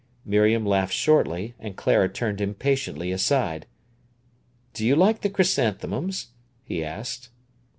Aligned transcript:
Miriam 0.25 0.65
laughed 0.65 0.95
shortly, 0.95 1.53
and 1.59 1.75
Clara 1.77 2.09
turned 2.09 2.41
impatiently 2.41 3.11
aside. 3.11 3.67
"Do 4.73 4.83
you 4.83 4.95
like 4.95 5.21
the 5.21 5.29
chrysanthemums?" 5.29 6.29
he 6.63 6.83
asked. 6.83 7.29